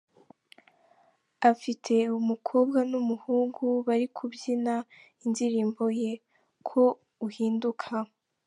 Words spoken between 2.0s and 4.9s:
umukobwa n’umuhungu bari kubyina